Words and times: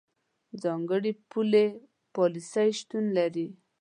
ځانګړې 0.63 1.11
پولي 1.29 1.67
پالیسۍ 2.13 2.69
شتون 2.79 3.03
نه 3.09 3.13
لري. 3.17 3.47